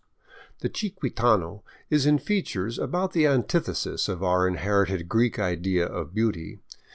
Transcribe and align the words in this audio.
The 0.61 0.67
chiquitano 0.69 1.61
is 1.91 2.07
in 2.07 2.17
features 2.17 2.79
about 2.79 3.11
the 3.13 3.27
antithesis 3.27 4.09
of 4.09 4.23
our 4.23 4.47
inherited 4.47 5.07
Greek 5.07 5.37
idea 5.37 5.85
of 5.85 6.11
beauty. 6.15 6.57